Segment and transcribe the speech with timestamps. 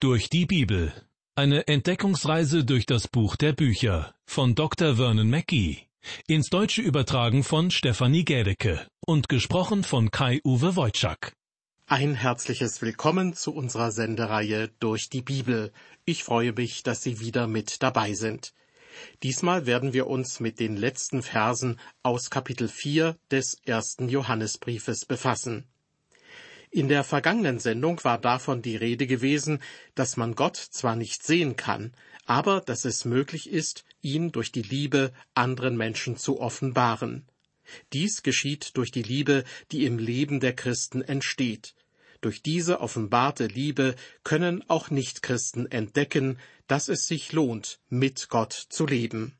[0.00, 0.92] Durch die Bibel.
[1.34, 4.94] Eine Entdeckungsreise durch das Buch der Bücher von Dr.
[4.94, 5.88] Vernon Mackey.
[6.28, 11.32] Ins Deutsche übertragen von Stefanie Gädecke und gesprochen von Kai-Uwe Wojczak.
[11.86, 15.72] Ein herzliches Willkommen zu unserer Sendereihe Durch die Bibel.
[16.04, 18.54] Ich freue mich, dass Sie wieder mit dabei sind.
[19.24, 25.66] Diesmal werden wir uns mit den letzten Versen aus Kapitel 4 des ersten Johannesbriefes befassen.
[26.78, 29.58] In der vergangenen Sendung war davon die Rede gewesen,
[29.96, 31.92] dass man Gott zwar nicht sehen kann,
[32.24, 37.26] aber dass es möglich ist, ihn durch die Liebe anderen Menschen zu offenbaren.
[37.92, 41.74] Dies geschieht durch die Liebe, die im Leben der Christen entsteht.
[42.20, 46.38] Durch diese offenbarte Liebe können auch Nichtchristen entdecken,
[46.68, 49.37] dass es sich lohnt, mit Gott zu leben.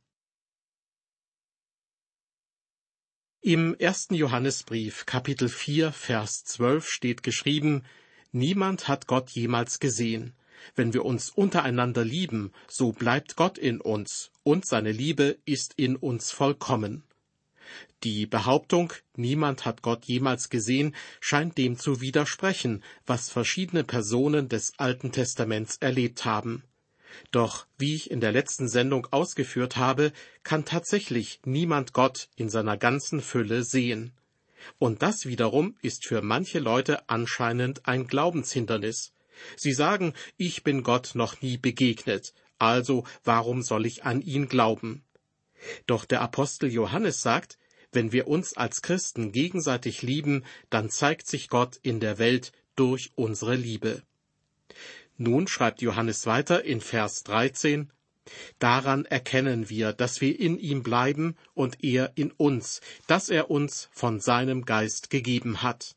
[3.41, 7.85] Im ersten Johannesbrief Kapitel 4 Vers 12 steht geschrieben,
[8.33, 10.35] Niemand hat Gott jemals gesehen.
[10.75, 15.95] Wenn wir uns untereinander lieben, so bleibt Gott in uns, und seine Liebe ist in
[15.95, 17.05] uns vollkommen.
[18.03, 24.73] Die Behauptung, niemand hat Gott jemals gesehen, scheint dem zu widersprechen, was verschiedene Personen des
[24.79, 26.65] Alten Testaments erlebt haben.
[27.31, 32.77] Doch, wie ich in der letzten Sendung ausgeführt habe, kann tatsächlich niemand Gott in seiner
[32.77, 34.13] ganzen Fülle sehen.
[34.79, 39.13] Und das wiederum ist für manche Leute anscheinend ein Glaubenshindernis.
[39.57, 45.05] Sie sagen, ich bin Gott noch nie begegnet, also warum soll ich an ihn glauben?
[45.87, 47.59] Doch der Apostel Johannes sagt,
[47.93, 53.13] wenn wir uns als Christen gegenseitig lieben, dann zeigt sich Gott in der Welt durch
[53.15, 54.03] unsere Liebe.
[55.19, 57.91] Nun schreibt Johannes weiter in Vers 13,
[58.59, 63.89] Daran erkennen wir, dass wir in ihm bleiben und er in uns, dass er uns
[63.93, 65.97] von seinem Geist gegeben hat.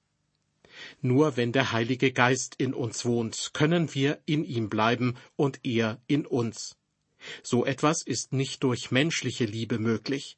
[1.01, 6.01] Nur wenn der Heilige Geist in uns wohnt, können wir in ihm bleiben und er
[6.07, 6.77] in uns.
[7.43, 10.37] So etwas ist nicht durch menschliche Liebe möglich.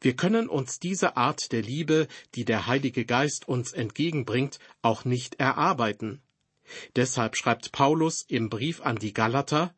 [0.00, 5.36] Wir können uns diese Art der Liebe, die der Heilige Geist uns entgegenbringt, auch nicht
[5.38, 6.22] erarbeiten.
[6.96, 9.74] Deshalb schreibt Paulus im Brief an die Galater,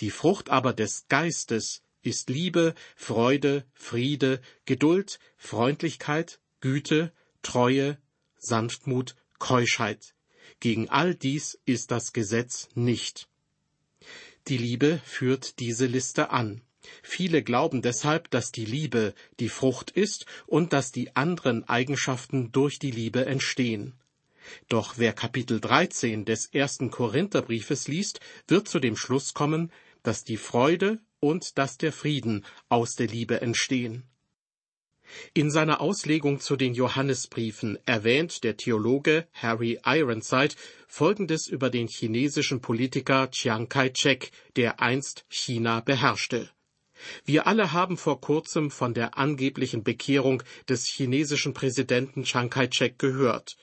[0.00, 7.98] die Frucht aber des Geistes ist Liebe, Freude, Friede, Geduld, Freundlichkeit, Güte, Treue,
[8.38, 10.14] Sanftmut, Keuschheit.
[10.60, 13.28] Gegen all dies ist das Gesetz nicht.
[14.48, 16.62] Die Liebe führt diese Liste an.
[17.02, 22.78] Viele glauben deshalb, dass die Liebe die Frucht ist und dass die anderen Eigenschaften durch
[22.78, 23.99] die Liebe entstehen.
[24.68, 30.36] Doch wer Kapitel 13 des ersten Korintherbriefes liest, wird zu dem Schluss kommen, dass die
[30.36, 34.04] Freude und dass der Frieden aus der Liebe entstehen.
[35.34, 40.54] In seiner Auslegung zu den Johannesbriefen erwähnt der Theologe Harry Ironside
[40.86, 46.50] Folgendes über den chinesischen Politiker Chiang Kai-shek, der einst China beherrschte.
[47.24, 53.56] Wir alle haben vor kurzem von der angeblichen Bekehrung des chinesischen Präsidenten Chiang Kai-shek gehört.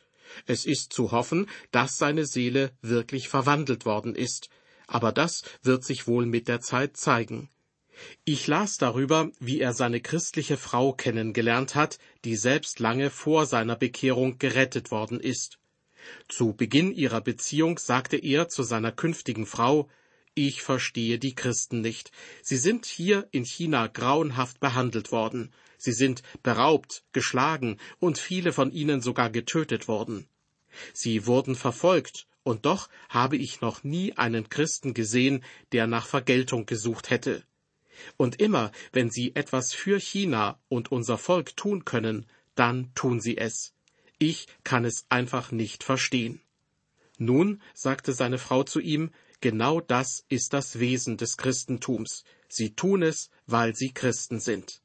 [0.46, 4.50] Es ist zu hoffen, dass seine Seele wirklich verwandelt worden ist,
[4.88, 7.50] aber das wird sich wohl mit der Zeit zeigen.
[8.24, 13.76] Ich las darüber, wie er seine christliche Frau kennengelernt hat, die selbst lange vor seiner
[13.76, 15.60] Bekehrung gerettet worden ist.
[16.28, 19.90] Zu Beginn ihrer Beziehung sagte er zu seiner künftigen Frau
[20.40, 22.12] Ich verstehe die Christen nicht.
[22.44, 25.52] Sie sind hier in China grauenhaft behandelt worden.
[25.80, 30.28] Sie sind beraubt, geschlagen und viele von ihnen sogar getötet worden.
[30.94, 36.68] Sie wurden verfolgt, und doch habe ich noch nie einen Christen gesehen, der nach Vergeltung
[36.68, 37.44] gesucht hätte.
[38.16, 43.38] Und immer, wenn sie etwas für China und unser Volk tun können, dann tun sie
[43.38, 43.74] es.
[44.20, 46.42] Ich kann es einfach nicht verstehen.
[47.18, 49.10] Nun, sagte seine Frau zu ihm,
[49.42, 52.24] genau das ist das Wesen des Christentums.
[52.50, 54.82] Sie tun es, weil sie Christen sind.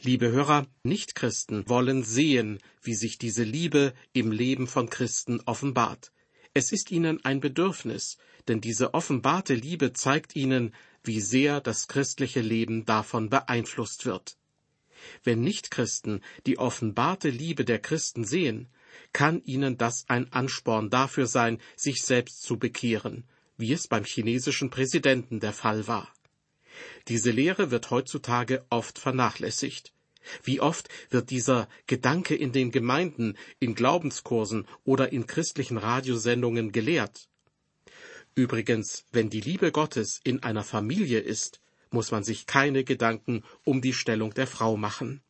[0.00, 6.12] Liebe Hörer, Nichtchristen wollen sehen, wie sich diese Liebe im Leben von Christen offenbart.
[6.54, 8.18] Es ist ihnen ein Bedürfnis,
[8.48, 14.36] denn diese offenbarte Liebe zeigt ihnen, wie sehr das christliche Leben davon beeinflusst wird.
[15.24, 18.68] Wenn Nichtchristen die offenbarte Liebe der Christen sehen,
[19.12, 23.24] kann ihnen das ein Ansporn dafür sein, sich selbst zu bekehren,
[23.56, 26.12] wie es beim chinesischen Präsidenten der Fall war.
[27.08, 29.92] Diese Lehre wird heutzutage oft vernachlässigt.
[30.42, 37.28] Wie oft wird dieser Gedanke in den Gemeinden, in Glaubenskursen oder in christlichen Radiosendungen gelehrt?
[38.34, 41.60] Übrigens, wenn die Liebe Gottes in einer Familie ist,
[41.90, 45.22] muss man sich keine Gedanken um die Stellung der Frau machen.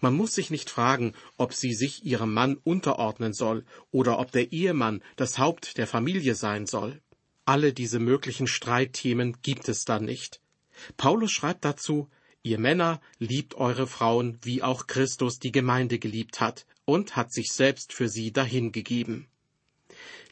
[0.00, 4.52] Man muss sich nicht fragen, ob sie sich ihrem Mann unterordnen soll oder ob der
[4.52, 7.00] Ehemann das Haupt der Familie sein soll.
[7.44, 10.40] Alle diese möglichen Streitthemen gibt es dann nicht.
[10.96, 12.08] Paulus schreibt dazu,
[12.44, 17.52] Ihr Männer liebt eure Frauen, wie auch Christus die Gemeinde geliebt hat und hat sich
[17.52, 19.28] selbst für sie dahingegeben.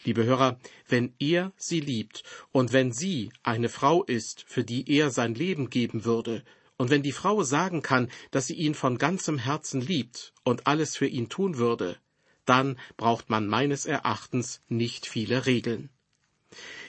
[0.04, 0.58] Liebe Hörer,
[0.88, 5.70] wenn er sie liebt und wenn sie eine Frau ist, für die er sein Leben
[5.70, 6.42] geben würde,
[6.80, 10.96] und wenn die Frau sagen kann, dass sie ihn von ganzem Herzen liebt und alles
[10.96, 11.98] für ihn tun würde,
[12.46, 15.90] dann braucht man meines Erachtens nicht viele Regeln.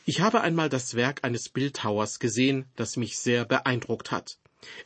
[0.05, 4.37] Ich habe einmal das Werk eines Bildhauers gesehen, das mich sehr beeindruckt hat.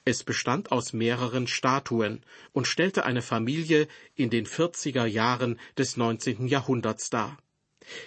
[0.06, 6.48] Es bestand aus mehreren Statuen und stellte eine Familie in den 40er Jahren des 19.
[6.48, 7.38] Jahrhunderts dar.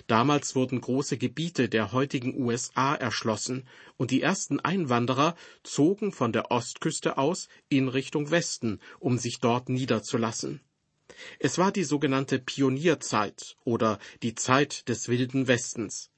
[0.06, 3.66] Damals wurden große Gebiete der heutigen USA erschlossen
[3.96, 9.68] und die ersten Einwanderer zogen von der Ostküste aus in Richtung Westen, um sich dort
[9.68, 10.60] niederzulassen.
[11.38, 16.10] Es war die sogenannte Pionierzeit oder die Zeit des wilden Westens.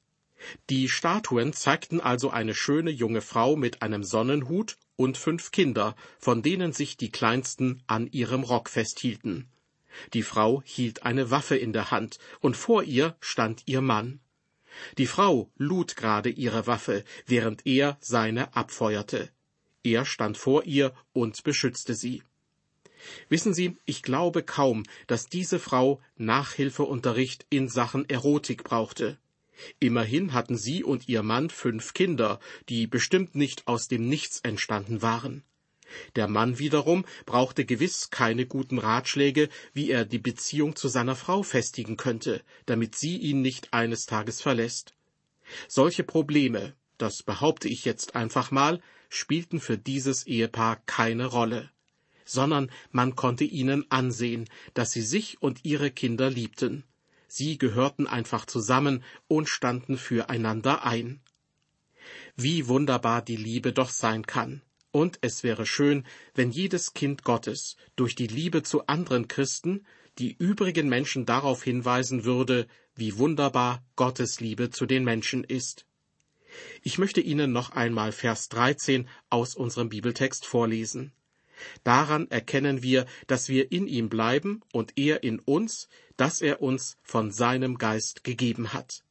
[0.69, 6.43] Die Statuen zeigten also eine schöne junge Frau mit einem Sonnenhut und fünf Kinder, von
[6.43, 9.49] denen sich die kleinsten an ihrem Rock festhielten.
[10.15, 14.21] Die Frau hielt eine Waffe in der Hand, und vor ihr stand ihr Mann.
[14.99, 19.31] Die Frau lud gerade ihre Waffe, während er seine abfeuerte.
[19.83, 22.23] Er stand vor ihr und beschützte sie.
[23.29, 29.19] Wissen Sie, ich glaube kaum, dass diese Frau Nachhilfeunterricht in Sachen Erotik brauchte.
[29.79, 35.03] Immerhin hatten sie und ihr Mann fünf Kinder, die bestimmt nicht aus dem Nichts entstanden
[35.03, 35.45] waren.
[36.17, 41.43] Der Mann wiederum brauchte gewiss keine guten Ratschläge, wie er die Beziehung zu seiner Frau
[41.43, 44.95] festigen könnte, damit sie ihn nicht eines Tages verlässt.
[45.69, 51.71] Solche Probleme, das behaupte ich jetzt einfach mal, spielten für dieses Ehepaar keine Rolle,
[52.25, 56.85] sondern man konnte ihnen ansehen, dass sie sich und ihre Kinder liebten.
[57.27, 61.21] Sie gehörten einfach zusammen und standen füreinander ein.
[62.37, 64.63] Wie wunderbar die Liebe doch sein kann.
[64.93, 66.05] Und es wäre schön,
[66.35, 69.87] wenn jedes Kind Gottes durch die Liebe zu anderen Christen
[70.19, 75.87] die übrigen Menschen darauf hinweisen würde, wie wunderbar Gottes Liebe zu den Menschen ist.
[76.83, 81.13] Ich möchte Ihnen noch einmal Vers 13 aus unserem Bibeltext vorlesen.
[81.85, 86.97] Daran erkennen wir, dass wir in ihm bleiben und er in uns, dass er uns
[87.03, 89.05] von seinem Geist gegeben hat.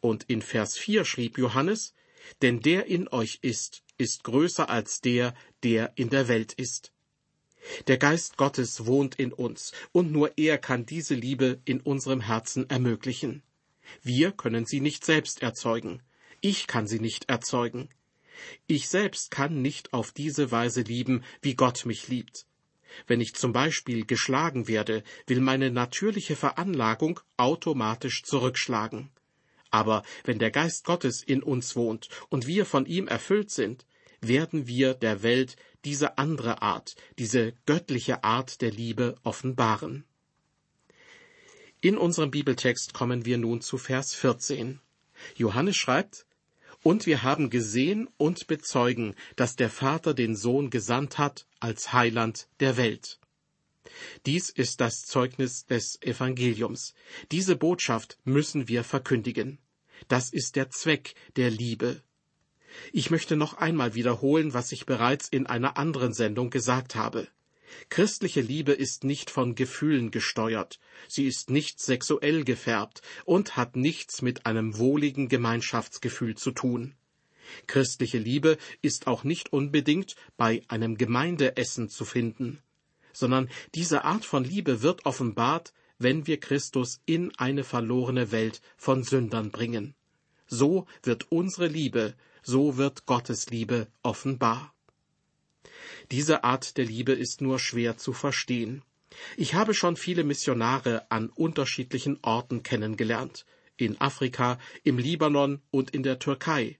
[0.00, 1.94] Und in Vers 4 schrieb Johannes,
[2.42, 6.92] denn der in euch ist, ist größer als der, der in der Welt ist.
[7.86, 12.68] Der Geist Gottes wohnt in uns, und nur er kann diese Liebe in unserem Herzen
[12.70, 13.42] ermöglichen.
[14.02, 16.02] Wir können sie nicht selbst erzeugen.
[16.40, 17.90] Ich kann sie nicht erzeugen.
[18.66, 22.46] Ich selbst kann nicht auf diese Weise lieben, wie Gott mich liebt.
[23.06, 29.10] Wenn ich zum Beispiel geschlagen werde, will meine natürliche Veranlagung automatisch zurückschlagen.
[29.70, 33.86] Aber wenn der Geist Gottes in uns wohnt und wir von ihm erfüllt sind,
[34.20, 40.04] werden wir der Welt diese andere Art, diese göttliche Art der Liebe offenbaren.
[41.80, 44.80] In unserem Bibeltext kommen wir nun zu Vers 14.
[45.36, 46.26] Johannes schreibt,
[46.82, 52.48] und wir haben gesehen und bezeugen, dass der Vater den Sohn gesandt hat als Heiland
[52.60, 53.18] der Welt.
[54.26, 56.94] Dies ist das Zeugnis des Evangeliums.
[57.32, 59.58] Diese Botschaft müssen wir verkündigen.
[60.08, 62.02] Das ist der Zweck der Liebe.
[62.92, 67.28] Ich möchte noch einmal wiederholen, was ich bereits in einer anderen Sendung gesagt habe.
[67.88, 74.22] Christliche Liebe ist nicht von Gefühlen gesteuert, sie ist nicht sexuell gefärbt und hat nichts
[74.22, 76.94] mit einem wohligen Gemeinschaftsgefühl zu tun.
[77.66, 82.60] Christliche Liebe ist auch nicht unbedingt bei einem Gemeindeessen zu finden,
[83.12, 89.02] sondern diese Art von Liebe wird offenbart, wenn wir Christus in eine verlorene Welt von
[89.02, 89.94] Sündern bringen.
[90.46, 94.74] So wird unsere Liebe, so wird Gottes Liebe offenbar.
[96.10, 98.82] Diese Art der Liebe ist nur schwer zu verstehen.
[99.36, 103.44] Ich habe schon viele Missionare an unterschiedlichen Orten kennengelernt,
[103.76, 106.78] in Afrika, im Libanon und in der Türkei.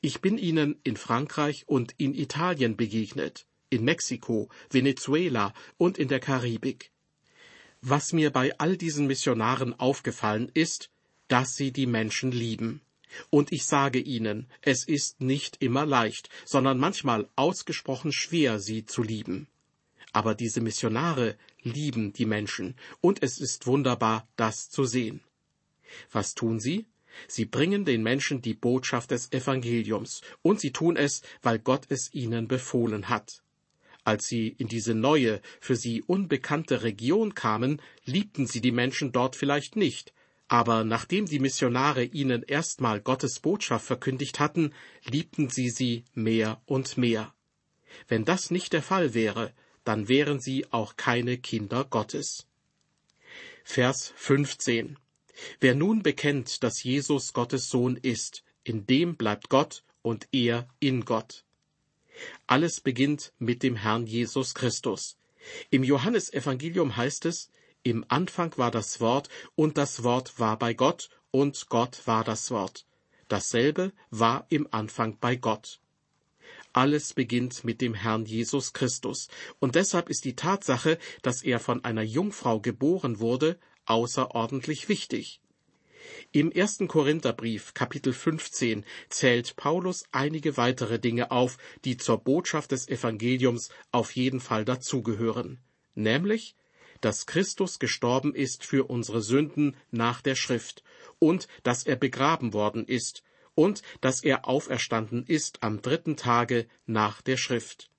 [0.00, 6.20] Ich bin ihnen in Frankreich und in Italien begegnet, in Mexiko, Venezuela und in der
[6.20, 6.90] Karibik.
[7.80, 10.90] Was mir bei all diesen Missionaren aufgefallen ist,
[11.28, 12.80] dass sie die Menschen lieben.
[13.30, 19.02] Und ich sage Ihnen, es ist nicht immer leicht, sondern manchmal ausgesprochen schwer, sie zu
[19.02, 19.48] lieben.
[20.12, 25.20] Aber diese Missionare lieben die Menschen, und es ist wunderbar, das zu sehen.
[26.12, 26.86] Was tun sie?
[27.26, 32.12] Sie bringen den Menschen die Botschaft des Evangeliums, und sie tun es, weil Gott es
[32.14, 33.42] ihnen befohlen hat.
[34.04, 39.36] Als sie in diese neue, für sie unbekannte Region kamen, liebten sie die Menschen dort
[39.36, 40.14] vielleicht nicht,
[40.48, 44.72] Aber nachdem die Missionare ihnen erstmal Gottes Botschaft verkündigt hatten,
[45.04, 47.34] liebten sie sie mehr und mehr.
[48.08, 49.52] Wenn das nicht der Fall wäre,
[49.84, 52.46] dann wären sie auch keine Kinder Gottes.
[53.62, 54.98] Vers 15
[55.60, 61.04] Wer nun bekennt, dass Jesus Gottes Sohn ist, in dem bleibt Gott und er in
[61.04, 61.44] Gott.
[62.46, 65.16] Alles beginnt mit dem Herrn Jesus Christus.
[65.70, 67.50] Im Johannesevangelium heißt es,
[67.82, 72.50] im Anfang war das Wort, und das Wort war bei Gott, und Gott war das
[72.50, 72.86] Wort.
[73.28, 75.80] Dasselbe war im Anfang bei Gott.
[76.72, 81.84] Alles beginnt mit dem Herrn Jesus Christus, und deshalb ist die Tatsache, dass er von
[81.84, 85.40] einer Jungfrau geboren wurde, außerordentlich wichtig.
[86.32, 92.88] Im ersten Korintherbrief, Kapitel 15, zählt Paulus einige weitere Dinge auf, die zur Botschaft des
[92.88, 95.60] Evangeliums auf jeden Fall dazugehören,
[95.94, 96.54] nämlich
[97.00, 100.82] dass Christus gestorben ist für unsere Sünden nach der Schrift
[101.18, 103.22] und dass er begraben worden ist
[103.54, 107.90] und dass er auferstanden ist am dritten Tage nach der Schrift.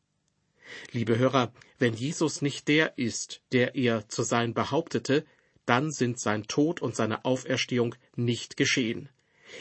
[0.91, 5.25] Liebe Hörer, wenn Jesus nicht der ist, der er zu sein behauptete,
[5.65, 9.10] dann sind sein Tod und seine Auferstehung nicht geschehen.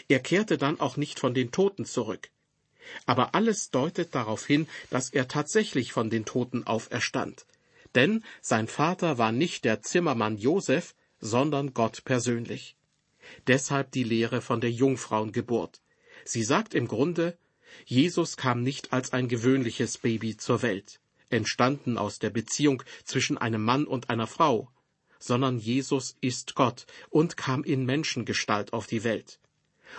[0.09, 2.31] Er kehrte dann auch nicht von den Toten zurück.
[3.07, 7.47] Aber alles deutet darauf hin, dass er tatsächlich von den Toten auferstand
[7.95, 12.77] denn sein Vater war nicht der Zimmermann Josef, sondern Gott persönlich.
[13.47, 15.81] Deshalb die Lehre von der Jungfrauengeburt.
[16.25, 17.39] Sie sagt im Grunde,
[17.85, 23.63] Jesus kam nicht als ein gewöhnliches Baby zur Welt, entstanden aus der Beziehung zwischen einem
[23.63, 24.71] Mann und einer Frau,
[25.19, 29.41] sondern Jesus ist Gott und kam in Menschengestalt auf die Welt.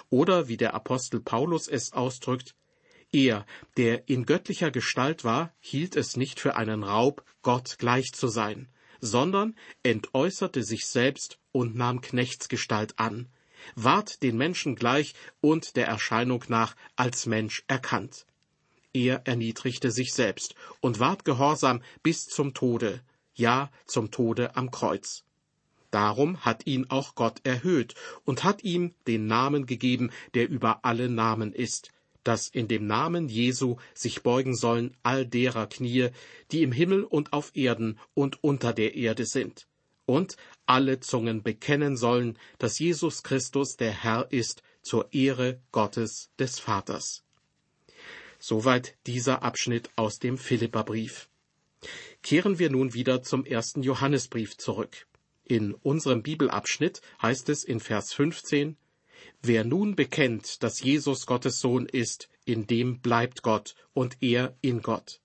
[0.10, 2.56] Oder wie der Apostel Paulus es ausdrückt,
[3.12, 3.46] er,
[3.78, 8.68] der in göttlicher Gestalt war, hielt es nicht für einen Raub, Gott gleich zu sein,
[9.02, 13.28] sondern entäußerte sich selbst und nahm Knechtsgestalt an,
[13.76, 18.26] ward den Menschen gleich und der Erscheinung nach als Mensch erkannt.
[18.94, 23.02] Er erniedrigte sich selbst und ward gehorsam bis zum Tode,
[23.36, 25.24] ja zum Tode am Kreuz.
[25.92, 31.10] Darum hat ihn auch Gott erhöht und hat ihm den Namen gegeben, der über alle
[31.10, 31.92] Namen ist,
[32.24, 36.10] dass in dem Namen Jesu sich beugen sollen all derer Knie,
[36.52, 39.68] die im Himmel und auf Erden und unter der Erde sind,
[40.06, 40.36] und
[40.66, 47.24] alle Zungen bekennen sollen, dass Jesus Christus der Herr ist, zur Ehre Gottes des Vaters.
[48.40, 51.30] Soweit dieser Abschnitt aus dem Philipperbrief.
[52.24, 55.08] Kehren wir nun wieder zum ersten Johannesbrief zurück.
[55.44, 58.78] In unserem Bibelabschnitt heißt es in Vers 15,
[59.42, 64.82] Wer nun bekennt, dass Jesus Gottes Sohn ist, in dem bleibt Gott und er in
[64.82, 65.22] Gott.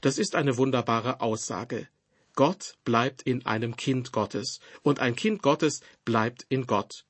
[0.00, 1.88] Das ist eine wunderbare Aussage.
[2.34, 7.04] Gott bleibt in einem Kind Gottes und ein Kind Gottes bleibt in Gott.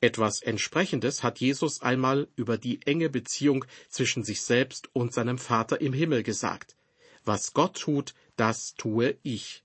[0.00, 5.80] Etwas Entsprechendes hat Jesus einmal über die enge Beziehung zwischen sich selbst und seinem Vater
[5.80, 6.76] im Himmel gesagt.
[7.24, 9.62] Was Gott tut, das tue ich.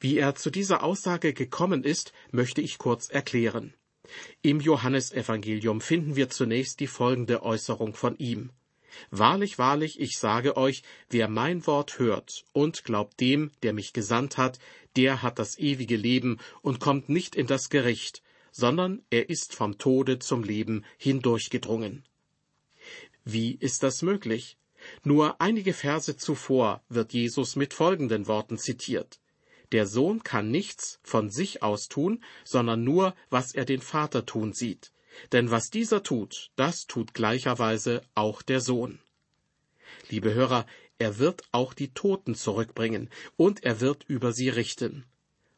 [0.00, 3.74] Wie er zu dieser Aussage gekommen ist, möchte ich kurz erklären.
[4.42, 8.50] Im Johannesevangelium finden wir zunächst die folgende Äußerung von ihm.
[9.10, 14.36] Wahrlich, wahrlich, ich sage euch, wer mein Wort hört und glaubt dem, der mich gesandt
[14.38, 14.58] hat,
[14.96, 19.78] der hat das ewige Leben und kommt nicht in das Gericht, sondern er ist vom
[19.78, 22.04] Tode zum Leben hindurchgedrungen.
[23.24, 24.56] Wie ist das möglich?
[25.04, 29.20] Nur einige Verse zuvor wird Jesus mit folgenden Worten zitiert.
[29.72, 34.52] Der Sohn kann nichts von sich aus tun, sondern nur, was er den Vater tun
[34.52, 34.92] sieht.
[35.32, 39.00] Denn was dieser tut, das tut gleicherweise auch der Sohn.
[40.08, 40.66] Liebe Hörer,
[40.98, 45.04] er wird auch die Toten zurückbringen, und er wird über sie richten.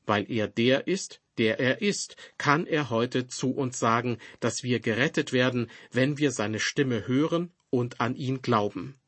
[0.06, 4.80] Weil er der ist, der er ist, kann er heute zu uns sagen, dass wir
[4.80, 8.98] gerettet werden, wenn wir seine Stimme hören und an ihn glauben.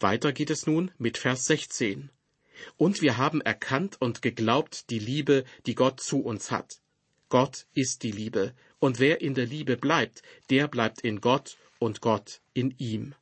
[0.00, 2.10] Weiter geht es nun mit Vers 16.
[2.76, 6.80] Und wir haben erkannt und geglaubt die Liebe, die Gott zu uns hat.
[7.28, 12.00] Gott ist die Liebe, und wer in der Liebe bleibt, der bleibt in Gott und
[12.00, 13.14] Gott in ihm.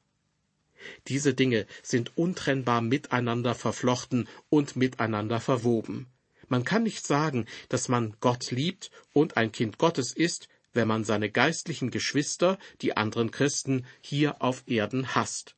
[1.09, 6.07] Diese Dinge sind untrennbar miteinander verflochten und miteinander verwoben.
[6.49, 11.05] Man kann nicht sagen, dass man Gott liebt und ein Kind Gottes ist, wenn man
[11.05, 15.57] seine geistlichen Geschwister, die anderen Christen, hier auf Erden hasst.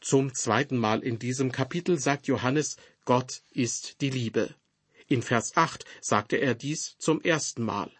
[0.00, 4.54] Zum zweiten Mal in diesem Kapitel sagt Johannes, Gott ist die Liebe.
[5.08, 7.90] In Vers 8 sagte er dies zum ersten Mal.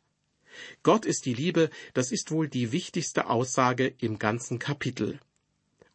[0.82, 5.20] Gott ist die Liebe, das ist wohl die wichtigste Aussage im ganzen Kapitel.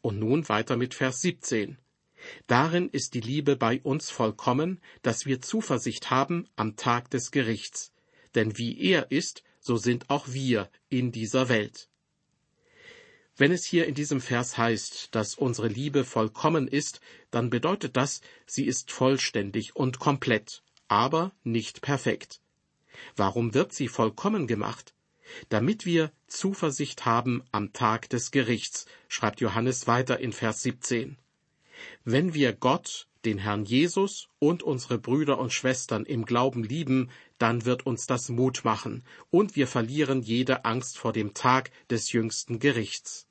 [0.02, 1.78] Und nun weiter mit Vers 17.
[2.48, 7.92] Darin ist die Liebe bei uns vollkommen, dass wir Zuversicht haben am Tag des Gerichts.
[8.36, 11.90] denn wie er ist, so sind auch wir in dieser Welt.
[13.38, 18.22] Wenn es hier in diesem Vers heißt, dass unsere Liebe vollkommen ist, dann bedeutet das,
[18.46, 22.42] sie ist vollständig und komplett, aber nicht perfekt.
[23.16, 24.94] Warum wird sie vollkommen gemacht?
[25.50, 31.18] Damit wir Zuversicht haben am Tag des Gerichts, schreibt Johannes weiter in Vers 17.
[32.04, 37.66] Wenn wir Gott, den Herrn Jesus und unsere Brüder und Schwestern im Glauben lieben, dann
[37.66, 42.60] wird uns das Mut machen, und wir verlieren jede Angst vor dem Tag des jüngsten
[42.60, 43.28] Gerichts.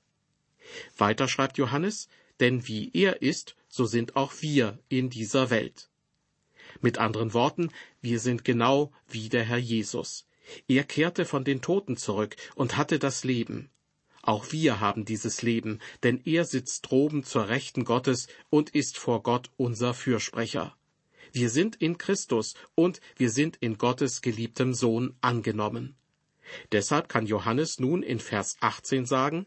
[0.96, 5.90] Weiter schreibt Johannes, denn wie er ist, so sind auch wir in dieser Welt.
[6.80, 7.70] Mit anderen Worten,
[8.00, 10.26] wir sind genau wie der Herr Jesus.
[10.68, 13.70] Er kehrte von den Toten zurück und hatte das Leben.
[14.22, 19.22] Auch wir haben dieses Leben, denn er sitzt droben zur Rechten Gottes und ist vor
[19.22, 20.76] Gott unser Fürsprecher.
[21.32, 25.96] Wir sind in Christus und wir sind in Gottes geliebtem Sohn angenommen.
[26.72, 29.46] Deshalb kann Johannes nun in Vers 18 sagen,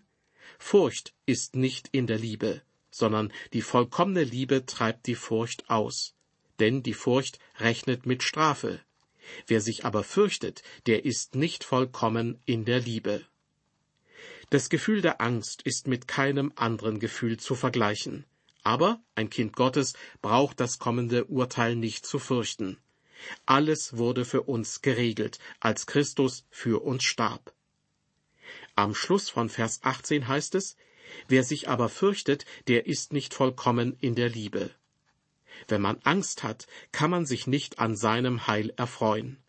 [0.57, 6.15] Furcht ist nicht in der Liebe, sondern die vollkommene Liebe treibt die Furcht aus.
[6.59, 8.79] Denn die Furcht rechnet mit Strafe.
[9.47, 13.25] Wer sich aber fürchtet, der ist nicht vollkommen in der Liebe.
[14.53, 18.23] Das Gefühl der Angst ist mit keinem anderen Gefühl zu vergleichen.
[18.61, 22.77] Aber ein Kind Gottes braucht das kommende Urteil nicht zu fürchten.
[23.47, 27.51] Alles wurde für uns geregelt, als Christus für uns starb.
[28.75, 30.75] Am Schluss von Vers 18 heißt es,
[31.27, 34.69] Wer sich aber fürchtet, der ist nicht vollkommen in der Liebe.
[35.67, 39.41] Wenn man Angst hat, kann man sich nicht an seinem Heil erfreuen.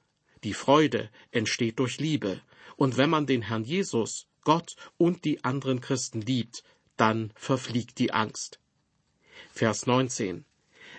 [0.45, 2.41] Die Freude entsteht durch Liebe,
[2.77, 6.63] und wenn man den Herrn Jesus, Gott und die anderen Christen liebt,
[6.97, 8.61] dann verfliegt die Angst.
[9.53, 10.45] Vers 19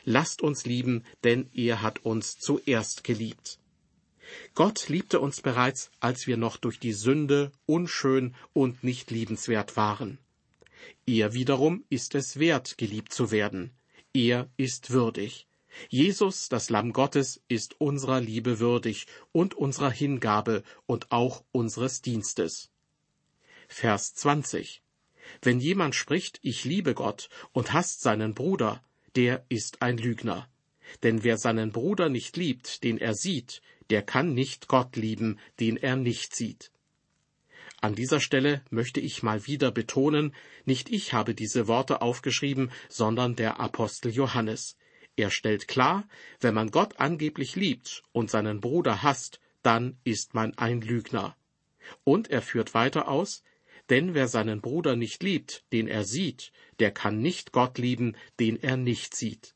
[0.04, 3.60] Lasst uns lieben, denn er hat uns zuerst geliebt.
[4.54, 10.18] Gott liebte uns bereits, als wir noch durch die Sünde unschön und nicht liebenswert waren.
[11.06, 13.72] Er wiederum ist es wert, geliebt zu werden.
[14.13, 15.48] Er ist würdig.
[15.89, 22.69] Jesus, das Lamm Gottes, ist unserer Liebe würdig und unserer Hingabe und auch unseres Dienstes.
[23.67, 24.82] Vers 20.
[25.41, 28.84] Wenn jemand spricht, ich liebe Gott und hasst seinen Bruder,
[29.15, 30.47] der ist ein Lügner.
[31.04, 35.78] Denn wer seinen Bruder nicht liebt, den er sieht, der kann nicht Gott lieben, den
[35.78, 36.71] er nicht sieht.
[37.82, 40.34] An dieser Stelle möchte ich mal wieder betonen,
[40.65, 44.78] nicht ich habe diese Worte aufgeschrieben, sondern der Apostel Johannes.
[45.17, 46.08] Er stellt klar,
[46.39, 51.36] wenn man Gott angeblich liebt und seinen Bruder hasst, dann ist man ein Lügner.
[52.04, 53.43] Und er führt weiter aus,
[53.89, 58.62] denn wer seinen Bruder nicht liebt, den er sieht, der kann nicht Gott lieben, den
[58.62, 59.56] er nicht sieht.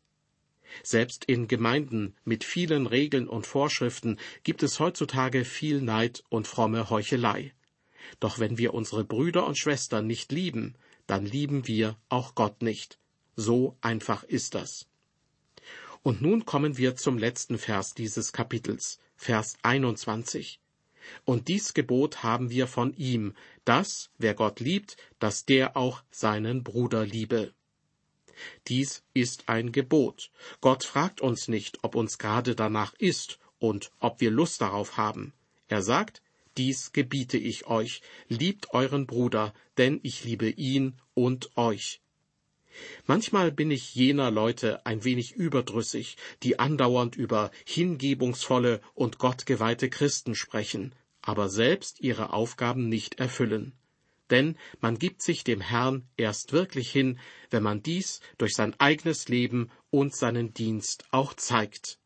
[0.83, 6.89] Selbst in Gemeinden mit vielen Regeln und Vorschriften gibt es heutzutage viel Neid und fromme
[6.89, 7.53] Heuchelei.
[8.19, 10.75] Doch wenn wir unsere Brüder und Schwestern nicht lieben,
[11.07, 12.99] dann lieben wir auch Gott nicht.
[13.35, 14.87] So einfach ist das.
[16.03, 20.59] Und nun kommen wir zum letzten Vers dieses Kapitels, Vers 21.
[21.25, 23.33] Und dies Gebot haben wir von ihm,
[23.65, 27.53] dass, wer Gott liebt, dass der auch seinen Bruder liebe.
[28.67, 30.31] Dies ist ein Gebot.
[30.61, 35.33] Gott fragt uns nicht, ob uns gerade danach ist und ob wir Lust darauf haben.
[35.67, 36.21] Er sagt,
[36.57, 42.01] dies gebiete ich euch, liebt euren Bruder, denn ich liebe ihn und euch.
[43.05, 50.35] Manchmal bin ich jener Leute ein wenig überdrüssig, die andauernd über hingebungsvolle und gottgeweihte Christen
[50.35, 53.73] sprechen, aber selbst ihre Aufgaben nicht erfüllen.
[54.29, 59.27] Denn man gibt sich dem Herrn erst wirklich hin, wenn man dies durch sein eigenes
[59.27, 61.99] Leben und seinen Dienst auch zeigt.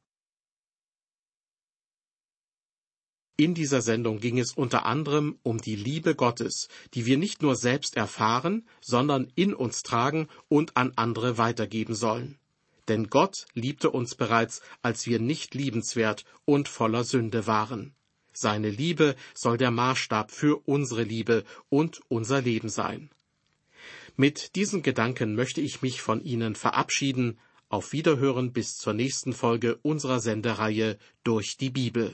[3.35, 7.55] In dieser Sendung ging es unter anderem um die Liebe Gottes, die wir nicht nur
[7.55, 12.37] selbst erfahren, sondern in uns tragen und an andere weitergeben sollen.
[12.87, 17.95] Denn Gott liebte uns bereits, als wir nicht liebenswert und voller Sünde waren.
[18.33, 23.09] Seine Liebe soll der Maßstab für unsere Liebe und unser Leben sein.
[24.15, 27.39] Mit diesen Gedanken möchte ich mich von Ihnen verabschieden.
[27.69, 32.13] Auf Wiederhören bis zur nächsten Folge unserer Sendereihe durch die Bibel.